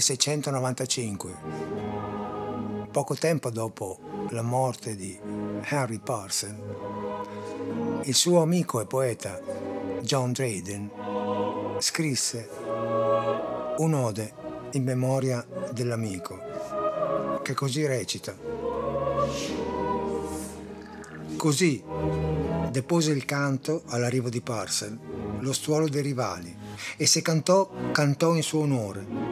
[0.00, 3.98] Nel 1695, poco tempo dopo
[4.30, 5.14] la morte di
[5.68, 6.56] Henry Parcel,
[8.04, 9.38] il suo amico e poeta
[10.00, 10.90] John Dryden
[11.80, 12.48] scrisse
[13.76, 14.32] un'ode
[14.72, 16.40] in memoria dell'amico,
[17.42, 18.34] che così recita.
[21.36, 21.84] Così
[22.70, 24.98] depose il canto all'arrivo di Parcel,
[25.40, 26.56] lo stuolo dei rivali,
[26.96, 29.29] e se cantò, cantò in suo onore.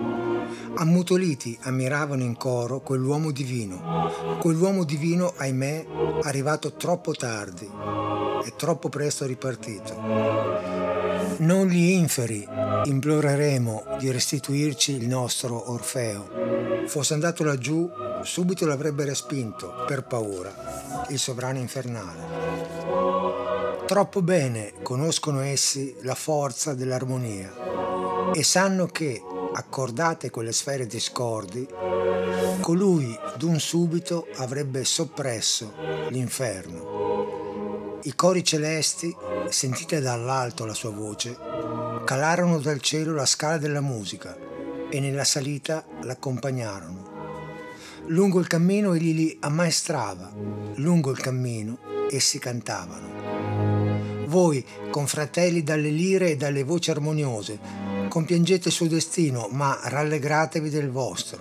[0.81, 5.87] Ammutoliti ammiravano in coro quell'uomo divino, quell'uomo divino, ahimè,
[6.23, 7.69] arrivato troppo tardi
[8.45, 9.93] e troppo presto ripartito.
[11.39, 12.47] Non gli inferi
[12.85, 16.87] imploreremo di restituirci il nostro Orfeo.
[16.87, 17.91] Fosse andato laggiù,
[18.23, 22.27] subito l'avrebbe respinto, per paura, il sovrano infernale.
[23.85, 31.67] Troppo bene conoscono essi la forza dell'armonia e sanno che, accordate quelle sfere discordi,
[32.61, 35.75] colui d'un subito avrebbe soppresso
[36.11, 38.01] l'inferno.
[38.03, 39.15] I cori celesti,
[39.49, 41.37] sentite dall'alto la sua voce,
[42.05, 44.37] calarono dal cielo la scala della musica
[44.89, 47.07] e nella salita l'accompagnarono.
[48.07, 50.33] Lungo il cammino egli li ammaestrava,
[50.77, 51.79] lungo il cammino
[52.11, 54.27] essi cantavano.
[54.27, 57.87] Voi, confratelli dalle lire e dalle voci armoniose,
[58.19, 61.39] compiangete il suo destino, ma rallegratevi del vostro.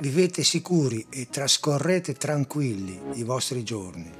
[0.00, 4.10] Vivete sicuri e trascorrete tranquilli i vostri giorni.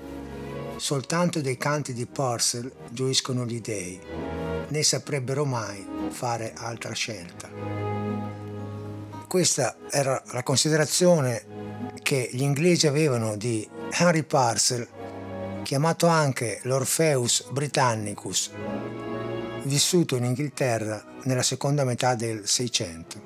[0.76, 3.98] Soltanto dei canti di Parcel gioiscono gli dei,
[4.68, 7.50] né saprebbero mai fare altra scelta.
[9.26, 14.86] Questa era la considerazione che gli inglesi avevano di Henry Parcel
[15.64, 18.52] chiamato anche l'Orpheus Britannicus,
[19.64, 23.20] vissuto in Inghilterra nella seconda metà del Seicento.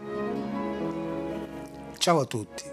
[1.99, 2.65] Ciao a tutti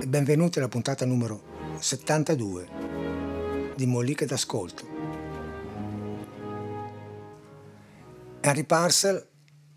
[0.00, 4.86] e benvenuti alla puntata numero 72 di Molliche d'Ascolto.
[8.40, 9.26] Henry Parcel,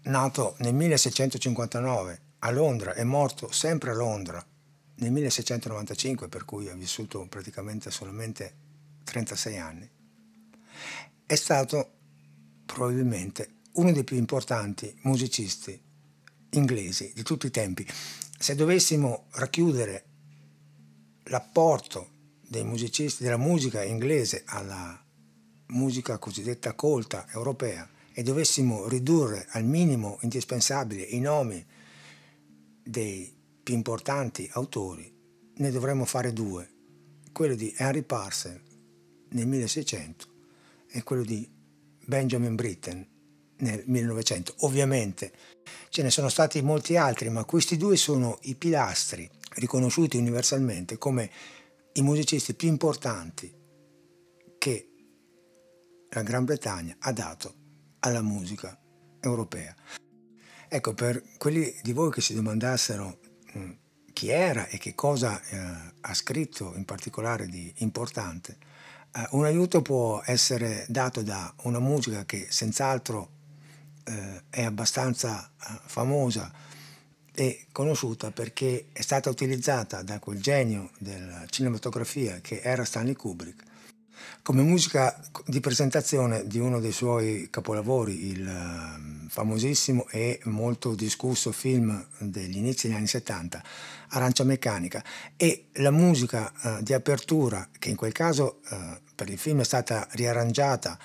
[0.03, 4.45] nato nel 1659 a Londra e morto sempre a Londra
[4.95, 8.53] nel 1695, per cui ha vissuto praticamente solamente
[9.05, 9.89] 36 anni,
[11.25, 11.93] è stato
[12.73, 15.79] probabilmente uno dei più importanti musicisti
[16.51, 17.85] inglesi di tutti i tempi.
[18.37, 20.05] Se dovessimo racchiudere
[21.23, 25.03] l'apporto dei musicisti della musica inglese alla
[25.67, 31.63] musica cosiddetta colta europea e dovessimo ridurre al minimo indispensabile i nomi
[32.83, 35.11] dei più importanti autori,
[35.55, 36.69] ne dovremmo fare due,
[37.31, 38.61] quello di Henry Parcel
[39.29, 40.27] nel 1600
[40.87, 41.57] e quello di
[42.09, 43.07] Benjamin Britten
[43.59, 44.55] nel 1900.
[44.59, 45.31] Ovviamente
[45.89, 51.29] ce ne sono stati molti altri, ma questi due sono i pilastri riconosciuti universalmente come
[51.93, 53.55] i musicisti più importanti
[54.57, 54.89] che
[56.09, 57.53] la Gran Bretagna ha dato
[57.99, 58.77] alla musica
[59.21, 59.75] europea.
[60.67, 63.19] Ecco, per quelli di voi che si domandassero
[63.55, 63.71] mm,
[64.13, 68.57] chi era e che cosa eh, ha scritto in particolare di importante,
[69.11, 73.29] Uh, un aiuto può essere dato da una musica che senz'altro
[74.05, 74.11] uh,
[74.49, 76.51] è abbastanza uh, famosa
[77.33, 83.63] e conosciuta perché è stata utilizzata da quel genio della cinematografia che era Stanley Kubrick
[84.41, 91.51] come musica di presentazione di uno dei suoi capolavori, il ehm, famosissimo e molto discusso
[91.51, 93.63] film degli inizi degli anni 70,
[94.09, 95.03] Arancia Meccanica,
[95.37, 99.65] e la musica eh, di apertura, che in quel caso eh, per il film è
[99.65, 100.97] stata riarrangiata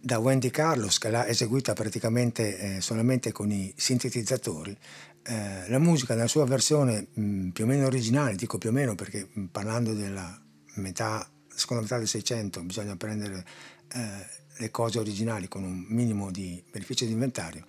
[0.00, 4.76] da Wendy Carlos, che l'ha eseguita praticamente eh, solamente con i sintetizzatori,
[5.24, 8.94] eh, la musica nella sua versione mh, più o meno originale, dico più o meno
[8.94, 10.40] perché mh, parlando della
[10.76, 11.28] metà
[11.58, 13.44] seconda metà del Seicento bisogna prendere
[13.92, 14.26] eh,
[14.58, 17.64] le cose originali con un minimo di beneficio di inventario.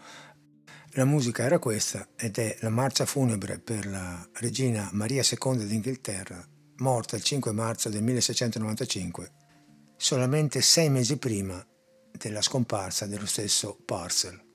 [0.94, 6.44] La musica era questa ed è la marcia funebre per la regina Maria II d'Inghilterra,
[6.78, 9.32] morta il 5 marzo del 1695,
[9.98, 11.64] solamente sei mesi prima
[12.12, 14.49] della scomparsa dello stesso Parcel.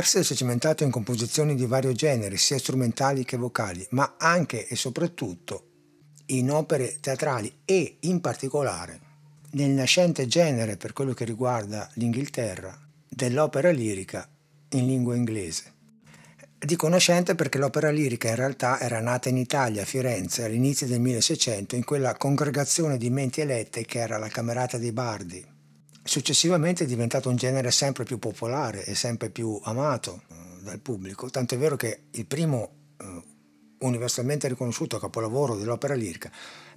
[0.00, 4.66] Parcel si è cimentato in composizioni di vario genere, sia strumentali che vocali, ma anche
[4.66, 5.64] e soprattutto
[6.28, 8.98] in opere teatrali e in particolare
[9.50, 12.74] nel nascente genere per quello che riguarda l'Inghilterra
[13.06, 14.26] dell'opera lirica
[14.70, 15.70] in lingua inglese.
[16.56, 21.00] Dico nascente perché l'opera lirica in realtà era nata in Italia, a Firenze, all'inizio del
[21.00, 25.58] 1600, in quella congregazione di menti elette che era la Camerata dei Bardi.
[26.02, 31.28] Successivamente è diventato un genere sempre più popolare e sempre più amato eh, dal pubblico,
[31.28, 33.22] tanto è vero che il primo eh,
[33.80, 36.30] universalmente riconosciuto capolavoro dell'opera lirica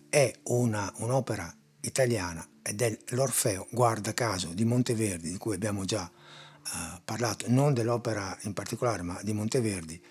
[0.09, 6.03] è una, un'opera italiana ed è l'Orfeo, guarda caso, di Monteverdi, di cui abbiamo già
[6.03, 10.01] uh, parlato, non dell'opera in particolare, ma di Monteverdi,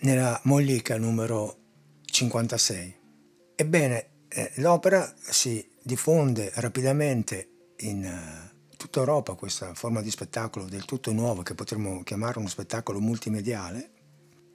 [0.00, 1.56] nella Mollica numero
[2.04, 2.96] 56.
[3.54, 7.48] Ebbene, eh, l'opera si diffonde rapidamente
[7.80, 12.48] in uh, tutta Europa, questa forma di spettacolo del tutto nuovo, che potremmo chiamare uno
[12.48, 13.90] spettacolo multimediale,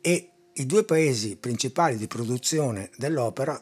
[0.01, 3.53] e i due paesi principali di produzione dell'opera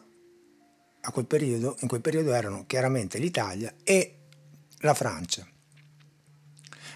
[1.00, 4.20] a quel periodo, in quel periodo erano chiaramente l'Italia e
[4.78, 5.46] la Francia.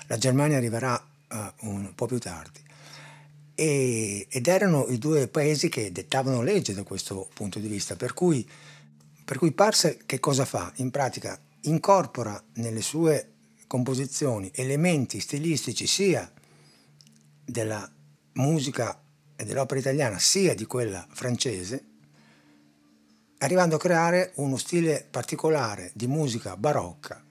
[0.07, 0.95] La Germania arriverà
[1.31, 2.61] uh, un po' più tardi.
[3.55, 8.15] E, ed erano i due paesi che dettavano legge da questo punto di vista, per
[8.15, 8.49] cui,
[9.25, 10.73] per cui Parcel che cosa fa?
[10.77, 13.33] In pratica incorpora nelle sue
[13.67, 16.31] composizioni elementi stilistici sia
[17.45, 17.91] della
[18.35, 19.03] musica
[19.37, 21.85] e dell'opera italiana sia di quella francese,
[23.39, 27.23] arrivando a creare uno stile particolare di musica barocca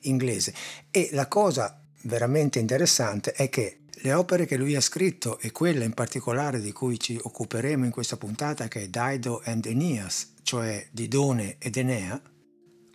[0.00, 0.52] inglese.
[0.90, 5.84] E la cosa veramente interessante è che le opere che lui ha scritto e quella
[5.84, 10.86] in particolare di cui ci occuperemo in questa puntata che è Dido and Aeneas, cioè
[10.90, 12.20] Didone ed Enea,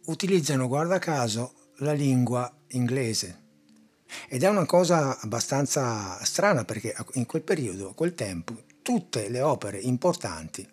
[0.09, 3.47] utilizzano, guarda caso, la lingua inglese.
[4.27, 9.41] Ed è una cosa abbastanza strana perché in quel periodo, a quel tempo, tutte le
[9.41, 10.67] opere importanti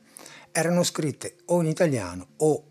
[0.51, 2.65] erano scritte o in italiano o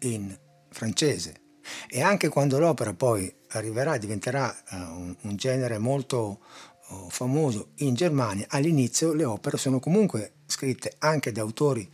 [0.00, 0.36] in
[0.70, 1.40] francese.
[1.88, 6.40] E anche quando l'opera poi arriverà, diventerà uh, un, un, genere molto
[6.88, 11.88] uh, famoso in Germania, all'inizio le opere sono comunque scritte anche da autori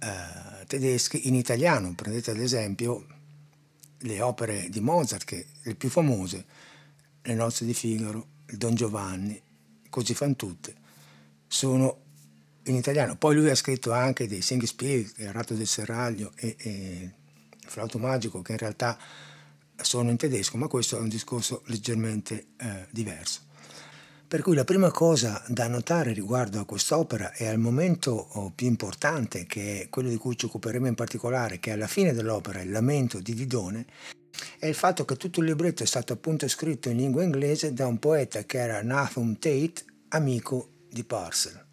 [0.00, 1.92] uh, tedeschi in italiano.
[1.94, 3.06] Prendete ad esempio
[4.02, 6.44] le opere di Mozart, che le più famose,
[7.22, 9.40] Le nozze di Figaro, il Don Giovanni,
[9.88, 10.74] così fan tutte,
[11.46, 12.00] sono
[12.64, 13.16] in italiano.
[13.16, 17.12] Poi lui ha scritto anche dei Singspiel, Il ratto del serraglio e, e
[17.60, 18.98] Il flauto magico, che in realtà
[19.76, 23.50] sono in tedesco, ma questo è un discorso leggermente eh, diverso.
[24.32, 28.66] Per cui la prima cosa da notare riguardo a quest'opera e al momento oh, più
[28.66, 32.62] importante, che è quello di cui ci occuperemo in particolare, che è alla fine dell'opera,
[32.62, 33.84] il lamento di Didone,
[34.58, 37.86] è il fatto che tutto il libretto è stato appunto scritto in lingua inglese da
[37.86, 41.66] un poeta che era Nathan Tate, amico di Parcel.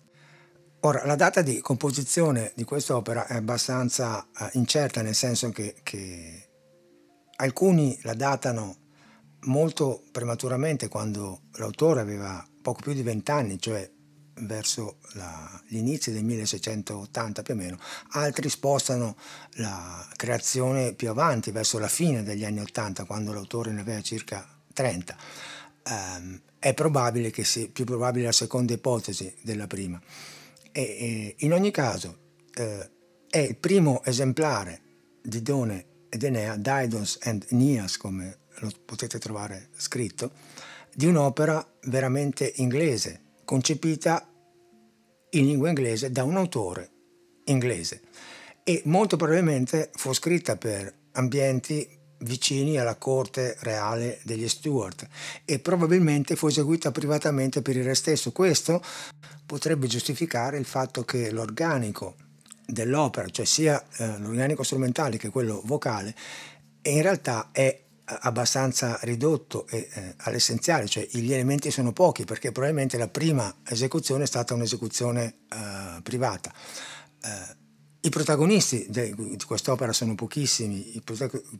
[0.82, 6.50] Ora, la data di composizione di quest'opera è abbastanza uh, incerta, nel senso che, che,
[7.38, 8.79] alcuni la datano
[9.42, 13.90] molto prematuramente quando l'autore aveva poco più di vent'anni, cioè
[14.42, 17.78] verso la, gli inizi del 1680 più o meno,
[18.12, 19.18] altri spostano
[19.54, 24.48] la creazione più avanti, verso la fine degli anni 80, quando l'autore ne aveva circa
[24.74, 25.18] 30.
[25.86, 30.00] Um, ehm, è probabile che sia più probabile la seconda ipotesi della prima.
[30.72, 32.18] E, e in ogni caso
[32.54, 32.90] eh,
[33.30, 34.82] è il primo esemplare
[35.22, 40.32] di Done ed Enea, Didos and Aeneas, come lo potete trovare scritto,
[40.94, 44.28] di un'opera veramente inglese, concepita
[45.32, 46.90] in lingua inglese da un autore
[47.46, 48.02] inglese
[48.64, 55.08] e molto probabilmente fu scritta per ambienti vicini alla corte reale degli Stuart
[55.46, 58.32] e probabilmente fu eseguita privatamente per il re stesso.
[58.32, 58.82] Questo
[59.46, 62.16] potrebbe giustificare il fatto che l'organico
[62.66, 66.14] dell'opera, cioè sia eh, l'organico strumentale che quello vocale,
[66.84, 67.88] in realtà è
[68.22, 74.24] abbastanza ridotto e, eh, all'essenziale, cioè gli elementi sono pochi perché probabilmente la prima esecuzione
[74.24, 76.54] è stata un'esecuzione eh, privata.
[77.24, 77.58] Eh,
[78.02, 81.04] i protagonisti di quest'opera sono pochissimi, i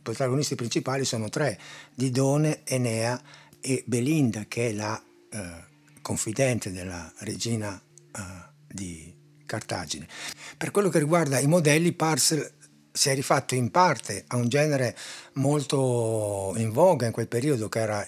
[0.02, 1.60] protagonisti principali sono tre,
[1.94, 3.20] Didone, Enea
[3.60, 5.64] e Belinda, che è la eh,
[6.00, 8.20] confidente della regina eh,
[8.66, 9.14] di
[9.44, 10.08] Cartagine.
[10.56, 12.52] Per quello che riguarda i modelli, Parcel
[12.92, 14.96] si è rifatto in parte a un genere
[15.34, 18.06] molto in voga in quel periodo, che era,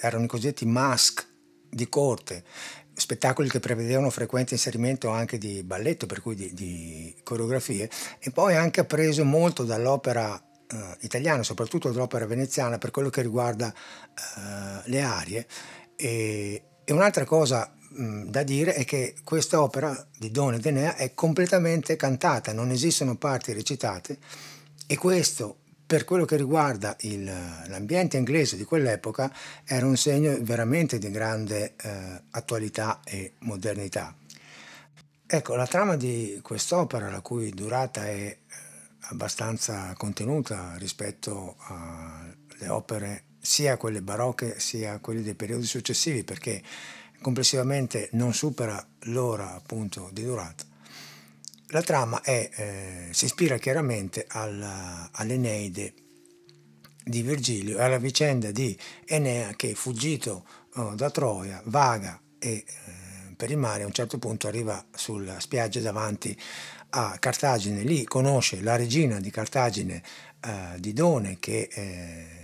[0.00, 1.26] erano i cosiddetti mask
[1.68, 2.44] di corte,
[2.94, 8.56] spettacoli che prevedevano frequente inserimento anche di balletto, per cui di, di coreografie, e poi
[8.56, 10.40] anche ha preso molto dall'opera
[10.72, 15.46] eh, italiana, soprattutto dall'opera veneziana, per quello che riguarda eh, le arie.
[15.96, 20.96] E, e, un'altra cosa mh, da dire è che questa opera di Don ed Enea
[20.96, 24.18] è completamente cantata, non esistono parti recitate
[24.86, 27.24] e questo per quello che riguarda il,
[27.66, 29.30] l'ambiente inglese di quell'epoca
[29.64, 34.16] era un segno veramente di grande eh, attualità e modernità.
[35.26, 38.38] Ecco, la trama di quest'opera, la cui durata è eh,
[39.10, 46.62] abbastanza contenuta rispetto alle opere sia quelle barocche sia quelle dei periodi successivi, perché
[47.22, 50.64] complessivamente non supera l'ora appunto di durata.
[51.68, 55.94] La trama è, eh, si ispira chiaramente alla, all'Eneide
[57.02, 58.76] di Virgilio e alla vicenda di
[59.06, 62.64] Enea che fuggito oh, da Troia vaga e eh,
[63.34, 66.38] per il mare a un certo punto arriva sulla spiaggia davanti
[66.90, 70.02] a Cartagine, lì conosce la regina di Cartagine
[70.40, 72.41] eh, Didone che eh,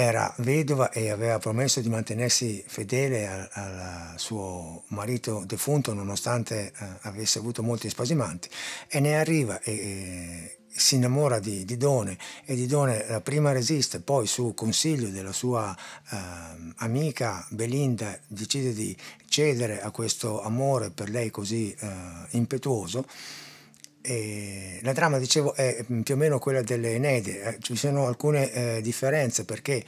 [0.00, 7.38] era vedova e aveva promesso di mantenersi fedele al, suo marito defunto nonostante eh, avesse
[7.38, 8.48] avuto molti spasimanti
[8.88, 14.00] e ne arriva e, e si innamora di, di Done e di Done prima resiste,
[14.00, 15.76] poi su consiglio della sua
[16.10, 16.16] eh,
[16.76, 18.96] amica Belinda decide di
[19.28, 21.88] cedere a questo amore per lei così eh,
[22.30, 23.04] impetuoso
[24.02, 28.50] e la trama, dicevo, è più o meno quella delle Enede, eh, ci sono alcune
[28.52, 29.84] eh, differenze perché eh,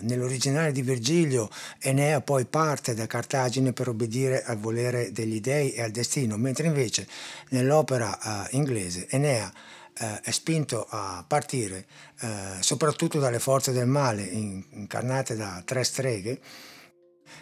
[0.00, 5.82] nell'originale di Virgilio Enea poi parte da Cartagine per obbedire al volere degli dei e
[5.82, 7.06] al destino, mentre invece
[7.50, 9.52] nell'opera eh, inglese Enea
[9.98, 11.86] eh, è spinto a partire
[12.20, 16.40] eh, soprattutto dalle forze del male incarnate da tre streghe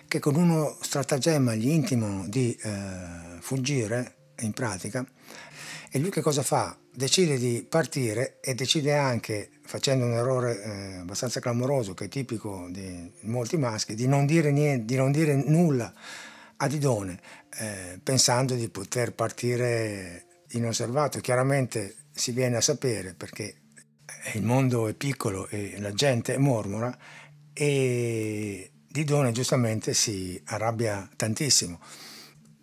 [0.09, 2.57] che con uno stratagemma gli intimano di
[3.41, 5.07] fuggire in pratica
[5.97, 6.77] e lui che cosa fa?
[6.93, 12.69] Decide di partire e decide anche, facendo un errore eh, abbastanza clamoroso che è tipico
[12.71, 15.91] di molti maschi, di non dire, niente, di non dire nulla
[16.57, 17.19] a Didone,
[17.59, 21.21] eh, pensando di poter partire inosservato.
[21.21, 23.55] Chiaramente si viene a sapere perché
[24.35, 26.95] il mondo è piccolo e la gente mormora
[27.55, 31.81] e Didone giustamente si arrabbia tantissimo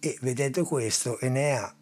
[0.03, 1.74] e vedendo questo Enea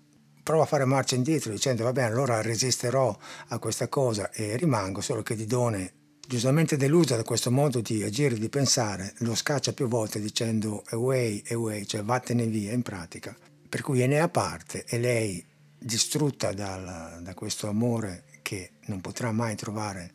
[0.43, 5.01] prova a fare marcia indietro dicendo va bene allora resisterò a questa cosa e rimango,
[5.01, 5.93] solo che Didone
[6.27, 10.83] giustamente delusa da questo modo di agire e di pensare lo scaccia più volte dicendo
[10.89, 13.35] away, away, cioè vattene via in pratica.
[13.67, 15.43] Per cui Enea parte e lei
[15.79, 20.11] distrutta dal, da questo amore che non potrà mai trovare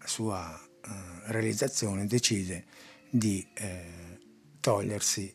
[0.00, 0.90] la sua uh,
[1.26, 2.64] realizzazione decide
[3.08, 4.18] di eh,
[4.58, 5.32] togliersi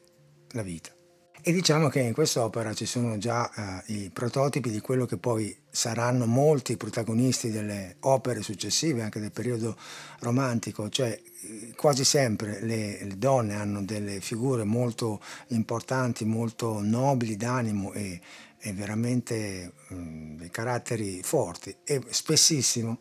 [0.49, 0.98] la vita.
[1.41, 3.49] E diciamo che in quest'opera ci sono già
[3.87, 9.31] eh, i prototipi di quello che poi saranno molti protagonisti delle opere successive, anche del
[9.31, 9.77] periodo
[10.19, 17.37] romantico, cioè eh, quasi sempre le, le donne hanno delle figure molto importanti, molto nobili
[17.37, 18.19] d'animo e,
[18.59, 21.73] e veramente mh, mm, dei caratteri forti.
[21.85, 22.99] E spessissimo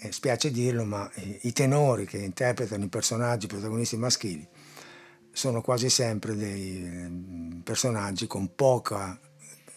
[0.00, 4.48] eh, spiace dirlo, ma i, i tenori che interpretano i personaggi protagonisti maschili
[5.38, 9.16] sono quasi sempre dei ehm, personaggi con poca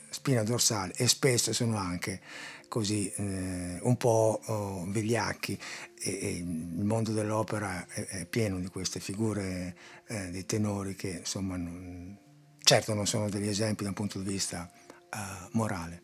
[0.09, 2.19] spina dorsale e spesso sono anche
[2.67, 5.55] così eh, un po' oh, vigliacchi
[5.99, 9.75] e, e, il mondo dell'opera è, è, pieno di queste figure
[10.07, 12.17] eh, dei tenori che insomma non,
[12.63, 14.67] certo non sono degli esempi da un punto di vista
[15.13, 16.01] uh, morale.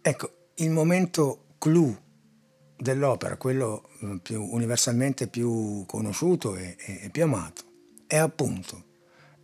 [0.00, 1.94] Ecco, il momento clou
[2.78, 7.67] dell'opera, quello eh, più universalmente più conosciuto e, e, e più amato,
[8.08, 8.84] è appunto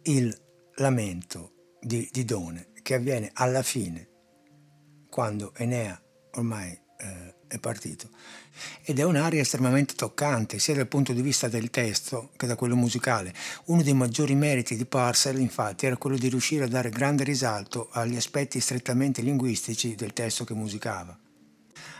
[0.04, 0.35] il
[0.76, 4.09] lamento di Didone che avviene alla fine,
[5.11, 6.00] quando Enea
[6.33, 8.09] ormai eh, è partito.
[8.83, 12.75] Ed è un'aria estremamente toccante, sia dal punto di vista del testo che da quello
[12.75, 13.35] musicale.
[13.66, 17.90] Uno dei maggiori meriti di Parcel, infatti, era quello di riuscire a dare grande risalto
[17.92, 21.18] agli aspetti strettamente linguistici del testo che musicava.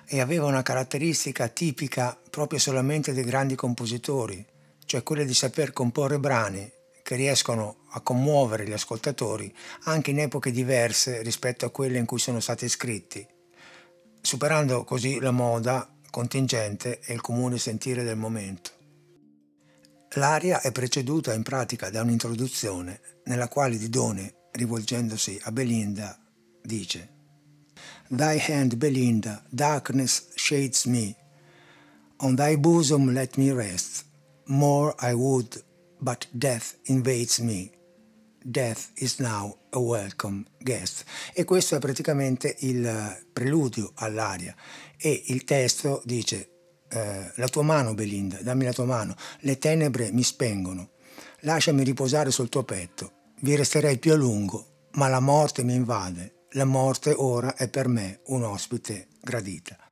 [0.06, 4.52] E aveva una caratteristica tipica proprio solamente dei grandi compositori,
[4.85, 6.71] cioè quella di saper comporre brani
[7.03, 12.19] che riescono a commuovere gli ascoltatori anche in epoche diverse rispetto a quelle in cui
[12.19, 13.26] sono stati scritti,
[14.21, 18.71] superando così la moda contingente e il comune sentire del momento.
[20.14, 26.19] L'aria è preceduta in pratica da un'introduzione nella quale Didone, rivolgendosi a Belinda,
[26.62, 27.12] dice
[28.09, 31.17] Thy hand, Belinda, darkness shades me.
[32.19, 34.05] On thy bosom let me rest.
[34.47, 35.63] More I would,
[36.01, 37.71] but death invades me.
[38.43, 41.05] Death is now a welcome guest.
[41.33, 44.55] E questo è praticamente il preludio all'aria.
[44.99, 46.51] E il testo dice,
[46.91, 50.91] eh, la tua mano, Belinda, dammi la tua mano, le tenebre mi spengono,
[51.41, 56.49] lasciami riposare sul tuo petto, vi resterei più a lungo, ma la morte mi invade.
[56.51, 59.84] La morte ora è per me un ospite gradita.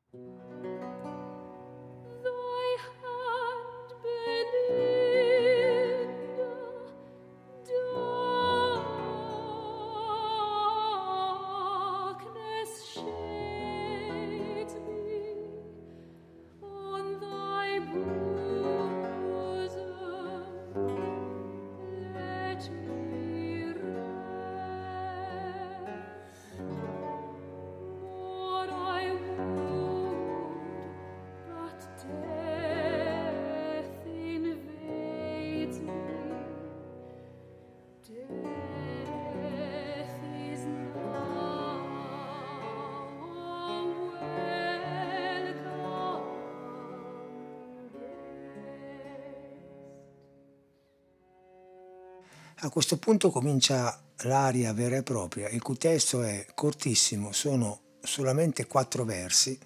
[52.65, 58.69] A questo punto comincia l'aria vera e propria, il cui testo è cortissimo, sono solamente
[58.69, 59.59] quattro versi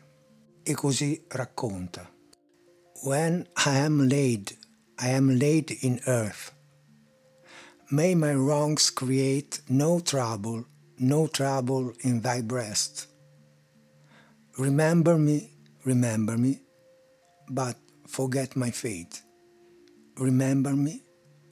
[0.62, 2.10] e così racconta.
[3.02, 4.56] When I am laid,
[4.98, 6.54] I am laid in earth.
[7.90, 10.64] May my wrongs create no trouble,
[10.96, 13.08] no trouble in thy breast.
[14.56, 15.50] Remember me,
[15.84, 16.62] remember me,
[17.46, 19.22] but forget my fate.
[20.16, 21.02] Remember me,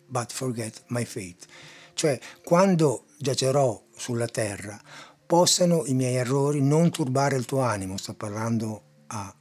[0.07, 1.47] but forget my fate.
[1.95, 4.81] Cioè, quando giacerò sulla terra,
[5.27, 9.35] possano i miei errori non turbare il tuo animo, sta parlando a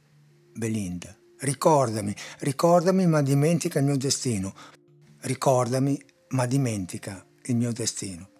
[0.52, 1.14] Belinda.
[1.38, 4.54] Ricordami, ricordami, ma dimentica il mio destino.
[5.20, 8.30] Ricordami, ma dimentica il mio destino.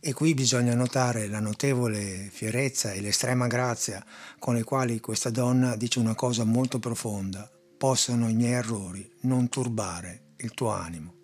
[0.00, 4.04] E qui bisogna notare la notevole fierezza e l'estrema grazia
[4.38, 7.50] con le quali questa donna dice una cosa molto profonda.
[7.76, 11.17] Possano i miei errori non turbare il tuo animo.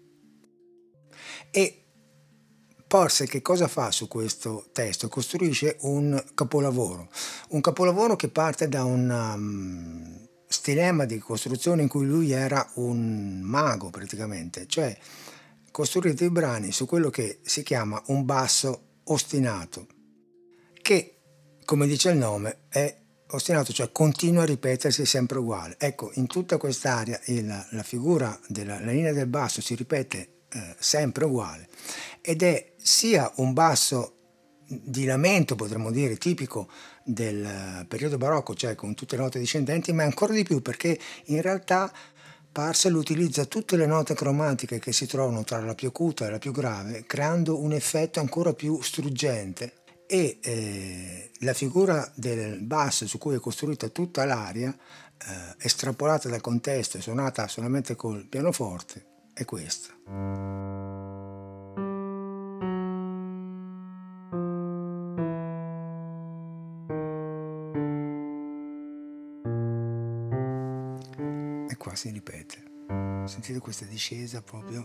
[1.51, 1.85] E
[2.95, 5.09] Porse che cosa fa su questo testo?
[5.09, 7.09] Costruisce un capolavoro,
[7.49, 13.41] un capolavoro che parte da un um, stilema di costruzione in cui lui era un
[13.41, 14.97] mago praticamente, cioè
[15.73, 19.89] costruire dei brani su quello che si chiama un basso ostinato,
[20.81, 21.17] che
[21.65, 22.97] come dice il nome è
[23.31, 25.75] ostinato, cioè continua a ripetersi sempre uguale.
[25.81, 30.77] Ecco, in tutta quest'area la, la figura della la linea del basso si ripete eh,
[30.79, 31.69] sempre uguale.
[32.21, 34.15] Ed è sia un basso
[34.67, 36.69] di lamento, potremmo dire, tipico
[37.05, 41.43] del periodo barocco, cioè con tutte le note discendenti, ma ancora di più perché in
[41.43, 41.93] realtà
[42.51, 46.39] Parcel utilizza tutte le note cromatiche che si trovano tra la più acuta e la
[46.39, 49.83] più grave, creando un effetto ancora più struggente.
[50.07, 56.41] E eh, la figura del basso su cui è costruita tutta l'aria, eh, estrapolata dal
[56.41, 59.93] contesto e suonata solamente col pianoforte, è questa.
[71.69, 72.73] E qua si ripete.
[73.25, 74.83] Sentite questa discesa proprio,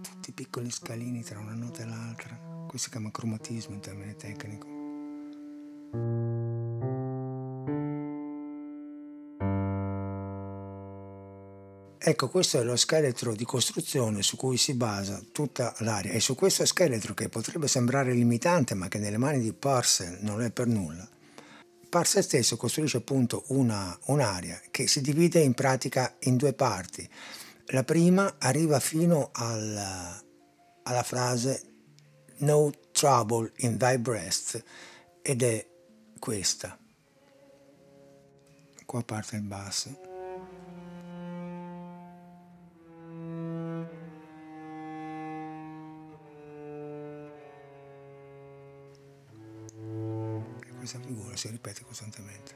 [0.00, 2.36] tutti i piccoli scalini tra una nota e l'altra.
[2.66, 6.37] Questo si chiama cromatismo in termine tecnico.
[12.08, 16.34] Ecco, questo è lo scheletro di costruzione su cui si basa tutta l'area e su
[16.34, 20.68] questo scheletro che potrebbe sembrare limitante ma che nelle mani di Parcel non è per
[20.68, 21.06] nulla.
[21.90, 27.06] Parcel stesso costruisce appunto una, un'area che si divide in pratica in due parti.
[27.66, 30.18] La prima arriva fino alla,
[30.84, 31.62] alla frase
[32.38, 34.64] No trouble in thy breast
[35.20, 35.68] ed è
[36.18, 36.78] questa.
[38.86, 40.07] Qua parte il basso.
[51.38, 52.52] Si ripete costantemente.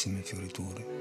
[0.00, 0.98] Bellissime fioriture.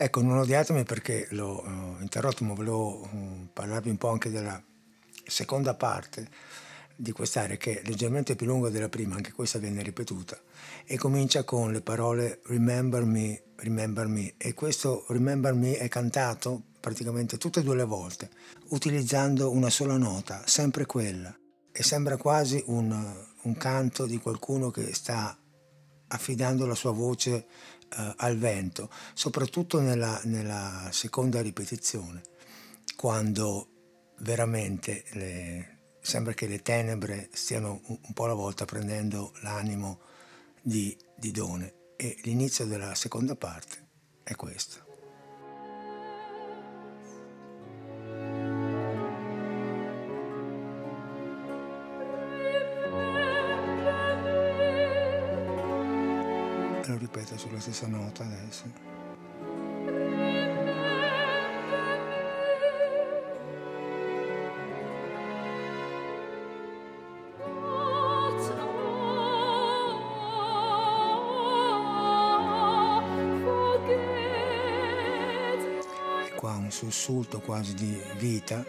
[0.00, 4.60] Ecco, non odiatemi perché l'ho uh, interrotto, ma volevo uh, parlarvi un po' anche della
[5.24, 6.28] seconda parte
[6.94, 10.40] di quest'area che è leggermente più lunga della prima, anche questa viene ripetuta,
[10.84, 16.62] e comincia con le parole Remember me, remember me, e questo Remember me è cantato
[16.80, 18.30] praticamente tutte e due le volte,
[18.68, 21.34] utilizzando una sola nota, sempre quella,
[21.72, 25.36] e sembra quasi un, un canto di qualcuno che sta
[26.08, 27.46] affidando la sua voce
[27.96, 32.22] uh, al vento, soprattutto nella, nella, seconda ripetizione,
[32.96, 33.68] quando
[34.20, 40.00] veramente le, sembra che le tenebre stiano un, un, po' alla volta prendendo l'animo
[40.62, 43.86] di, di Done e l'inizio della seconda parte
[44.22, 44.87] è questo.
[57.58, 58.86] Sulla stessa nota adesso.
[76.70, 78.64] Sussulto quasi di vita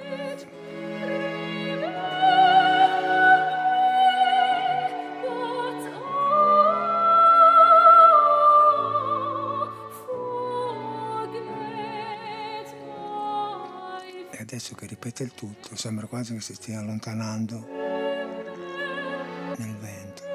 [15.19, 17.67] ripete il tutto sembra quasi che si stia allontanando
[19.57, 20.27] nel vento.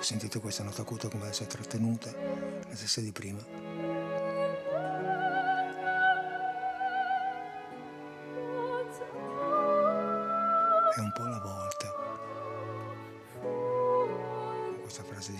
[0.00, 3.65] Sentite questa nota acuta come si è trattenuta, la stessa di prima.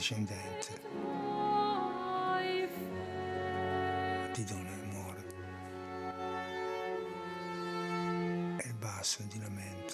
[0.06, 0.80] Discendente
[4.34, 5.24] di Done muore
[8.62, 9.85] e il basso di lamento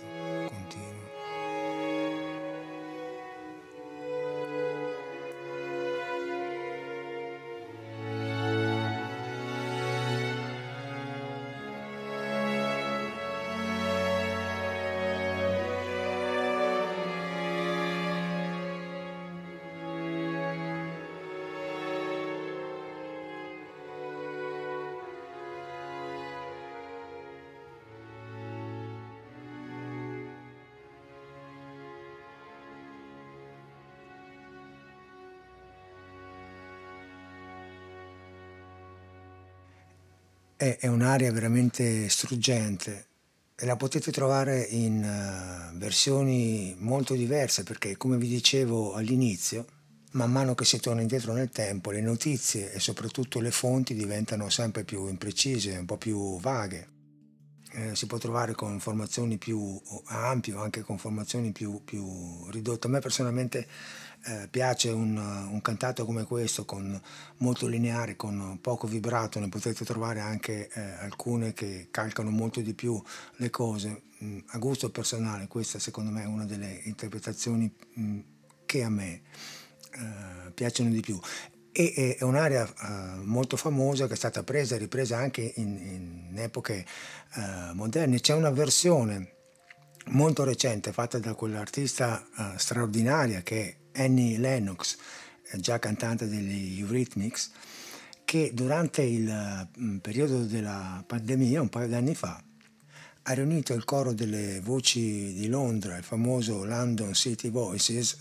[40.63, 43.07] è, è un'area veramente struggente
[43.57, 49.67] e la potete trovare in uh, versioni molto diverse perché come vi dicevo all'inizio
[50.13, 54.51] man mano che si torna indietro nel tempo le notizie e soprattutto le fonti diventano
[54.51, 56.87] sempre più imprecise, un po' più vaghe.
[57.75, 62.87] Eh, si può trovare con informazioni più ampie o anche con informazioni più, più ridotte.
[62.87, 63.67] A me personalmente
[64.25, 67.01] eh, piace un, un, cantato come questo, con
[67.39, 72.75] molto lineare, con poco vibrato, ne potete trovare anche eh, alcune che calcano molto di
[72.75, 73.03] più
[73.37, 74.03] le cose.
[74.23, 78.19] Mm, a gusto personale, questa secondo me è una delle interpretazioni mm,
[78.67, 79.23] che a me
[79.95, 81.19] eh, piacciono di più.
[81.73, 86.39] E è un'area uh, molto famosa che è stata presa e ripresa anche in, in
[86.39, 86.85] epoche
[87.35, 88.21] uh, moderne.
[88.21, 89.33] C'è una versione
[90.07, 94.97] molto recente fatta da quell'artista uh, straordinaria che è Annie Lennox,
[95.57, 97.51] già cantante degli Eurythmics,
[98.25, 102.43] che durante il mm, periodo della pandemia, un paio di anni fa,
[103.25, 108.17] ha riunito il coro delle voci di Londra, il famoso London City Voices,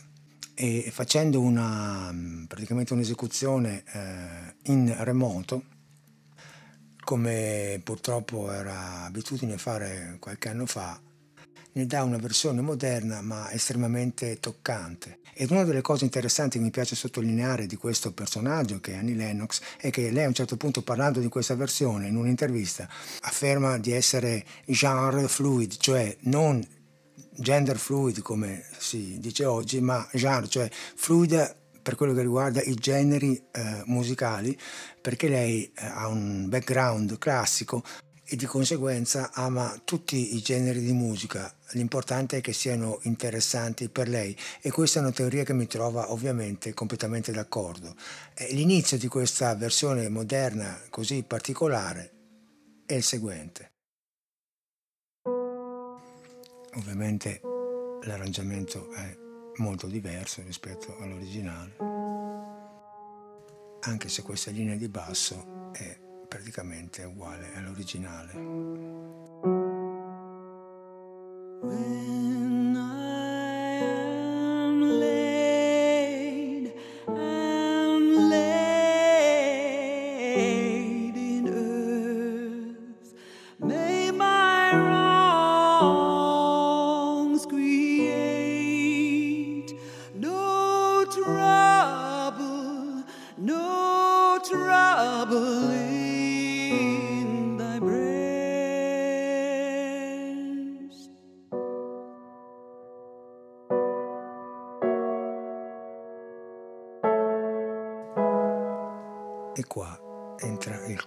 [0.62, 2.14] e facendo una,
[2.48, 5.64] praticamente un'esecuzione eh, in remoto,
[7.04, 11.02] come purtroppo era abitudine fare qualche anno fa,
[11.72, 15.18] ne dà una versione moderna ma estremamente toccante.
[15.34, 19.16] Ed una delle cose interessanti che mi piace sottolineare di questo personaggio, che è Annie
[19.16, 22.88] Lennox, è che lei a un certo punto parlando di questa versione in un'intervista
[23.22, 26.64] afferma di essere genre fluid, cioè non
[27.36, 32.76] gender fluid come si dice oggi, ma genre, cioè fluida per quello che riguarda i
[32.76, 34.58] generi eh, musicali,
[35.02, 37.84] perché lei eh, ha un background classico
[38.24, 41.54] e di conseguenza ama tutti i generi di musica.
[41.72, 46.14] L'importante è che siano interessanti per lei e questa è una teoria che mi trova
[46.14, 47.94] ovviamente completamente d'accordo.
[48.52, 52.12] L'inizio di questa versione moderna così particolare
[52.86, 53.71] è il seguente.
[56.76, 57.42] Ovviamente
[58.04, 59.18] l'arrangiamento è
[59.58, 61.76] molto diverso rispetto all'originale,
[63.82, 68.32] anche se questa linea di basso è praticamente uguale all'originale.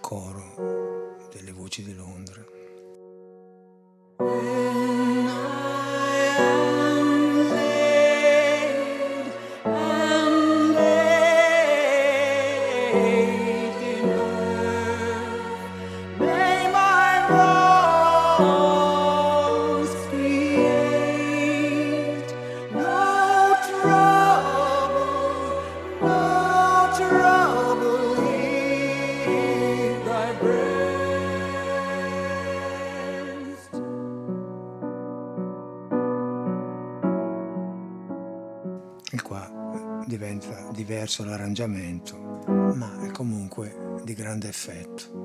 [0.07, 2.44] Coro delle voci di Londra.
[41.05, 45.24] Diverso l'arrangiamento, ma è comunque di grande effetto.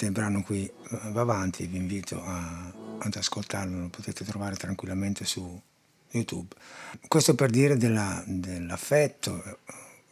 [0.00, 4.56] Ovviamente il brano qui eh, va avanti, vi invito a- ad ascoltarlo, lo potete trovare
[4.56, 5.60] tranquillamente su
[6.10, 6.54] YouTube.
[7.08, 9.56] Questo per dire della- dell'affetto eh,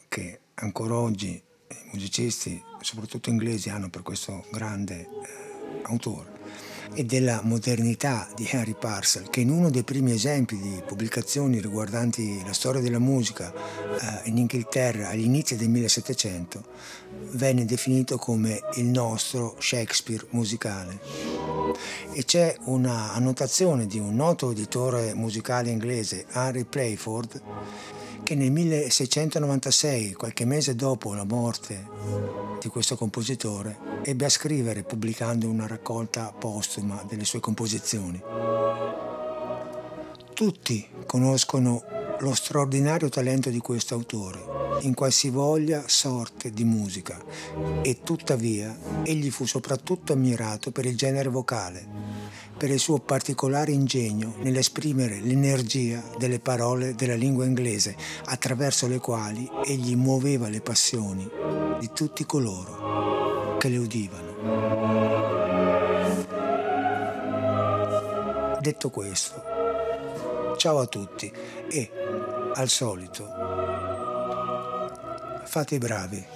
[0.09, 5.09] che ancora oggi i musicisti, soprattutto inglesi, hanno per questo grande eh,
[5.85, 6.37] autore
[6.95, 12.43] e della modernità di Henry Purcell, che in uno dei primi esempi di pubblicazioni riguardanti
[12.45, 16.65] la storia della musica eh, in Inghilterra agli inizi del 1700
[17.33, 21.01] venne definito come il nostro Shakespeare musicale.
[22.13, 27.43] E c'è una annotazione di un noto editore musicale inglese, Henry Playford,
[28.23, 31.87] che nel 1696, qualche mese dopo la morte
[32.61, 38.23] di questo compositore, ebbe a scrivere pubblicando una raccolta postuma delle sue composizioni.
[40.35, 41.83] Tutti conoscono
[42.21, 47.21] lo straordinario talento di questo autore in qualsivoglia sorte di musica
[47.83, 51.87] e tuttavia egli fu soprattutto ammirato per il genere vocale,
[52.57, 59.49] per il suo particolare ingegno nell'esprimere l'energia delle parole della lingua inglese attraverso le quali
[59.65, 61.29] egli muoveva le passioni
[61.79, 63.18] di tutti coloro
[63.59, 64.37] che le udivano.
[68.61, 69.43] Detto questo,
[70.57, 71.33] ciao a tutti
[71.71, 71.91] e
[72.55, 73.39] al solito
[75.45, 76.27] fate i bravi.